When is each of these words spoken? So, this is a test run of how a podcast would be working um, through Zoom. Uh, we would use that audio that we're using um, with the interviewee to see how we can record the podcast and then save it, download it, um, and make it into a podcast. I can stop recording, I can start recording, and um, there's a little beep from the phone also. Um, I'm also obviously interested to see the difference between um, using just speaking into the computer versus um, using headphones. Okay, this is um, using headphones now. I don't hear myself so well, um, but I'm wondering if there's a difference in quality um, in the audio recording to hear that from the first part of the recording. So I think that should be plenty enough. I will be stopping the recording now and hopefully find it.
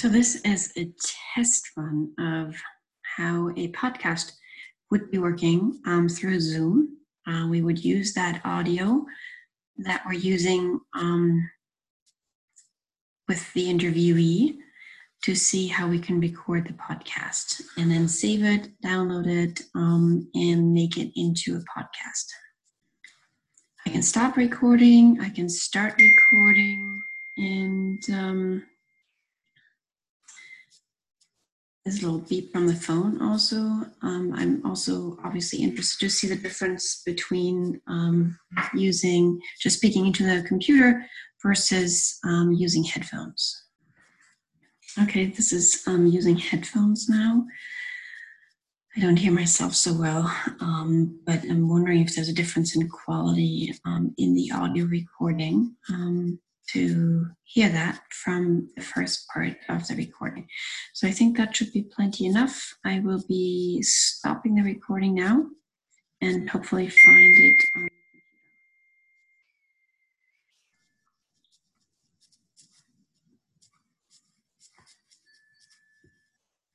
So, 0.00 0.08
this 0.08 0.36
is 0.46 0.72
a 0.78 0.90
test 1.34 1.72
run 1.76 2.14
of 2.18 2.56
how 3.02 3.50
a 3.50 3.70
podcast 3.72 4.32
would 4.90 5.10
be 5.10 5.18
working 5.18 5.78
um, 5.84 6.08
through 6.08 6.40
Zoom. 6.40 6.96
Uh, 7.26 7.46
we 7.50 7.60
would 7.60 7.84
use 7.84 8.14
that 8.14 8.40
audio 8.46 9.04
that 9.76 10.00
we're 10.06 10.14
using 10.14 10.80
um, 10.98 11.50
with 13.28 13.52
the 13.52 13.66
interviewee 13.66 14.56
to 15.24 15.34
see 15.34 15.66
how 15.66 15.86
we 15.86 15.98
can 15.98 16.18
record 16.18 16.66
the 16.66 16.72
podcast 16.72 17.60
and 17.76 17.90
then 17.90 18.08
save 18.08 18.42
it, 18.42 18.70
download 18.82 19.26
it, 19.26 19.60
um, 19.74 20.26
and 20.32 20.72
make 20.72 20.96
it 20.96 21.12
into 21.14 21.56
a 21.56 21.78
podcast. 21.78 22.24
I 23.86 23.90
can 23.90 24.02
stop 24.02 24.38
recording, 24.38 25.20
I 25.20 25.28
can 25.28 25.50
start 25.50 25.92
recording, 25.98 27.02
and 27.36 28.02
um, 28.14 28.62
there's 31.84 32.02
a 32.02 32.06
little 32.06 32.20
beep 32.20 32.52
from 32.52 32.66
the 32.66 32.74
phone 32.74 33.22
also. 33.22 33.56
Um, 34.02 34.34
I'm 34.36 34.64
also 34.66 35.16
obviously 35.24 35.60
interested 35.60 36.00
to 36.00 36.10
see 36.10 36.28
the 36.28 36.36
difference 36.36 37.02
between 37.06 37.80
um, 37.86 38.38
using 38.74 39.40
just 39.60 39.78
speaking 39.78 40.06
into 40.06 40.24
the 40.24 40.46
computer 40.46 41.06
versus 41.42 42.18
um, 42.24 42.52
using 42.52 42.84
headphones. 42.84 43.64
Okay, 45.02 45.26
this 45.26 45.52
is 45.52 45.82
um, 45.86 46.06
using 46.06 46.36
headphones 46.36 47.08
now. 47.08 47.46
I 48.96 49.00
don't 49.00 49.16
hear 49.16 49.32
myself 49.32 49.74
so 49.74 49.94
well, 49.94 50.30
um, 50.60 51.20
but 51.24 51.44
I'm 51.44 51.68
wondering 51.68 52.00
if 52.00 52.14
there's 52.14 52.28
a 52.28 52.34
difference 52.34 52.74
in 52.74 52.88
quality 52.88 53.72
um, 53.86 54.12
in 54.18 54.34
the 54.34 54.50
audio 54.52 54.84
recording 54.84 55.76
to 56.72 57.26
hear 57.44 57.68
that 57.68 58.00
from 58.10 58.68
the 58.76 58.82
first 58.82 59.26
part 59.32 59.56
of 59.68 59.86
the 59.88 59.96
recording. 59.96 60.46
So 60.94 61.08
I 61.08 61.10
think 61.10 61.36
that 61.36 61.56
should 61.56 61.72
be 61.72 61.82
plenty 61.82 62.26
enough. 62.26 62.74
I 62.84 63.00
will 63.00 63.22
be 63.28 63.82
stopping 63.82 64.54
the 64.54 64.62
recording 64.62 65.14
now 65.14 65.46
and 66.20 66.48
hopefully 66.48 66.88
find 66.88 67.36
it. 67.36 67.90